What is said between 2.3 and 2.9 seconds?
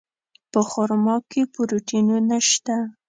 شته.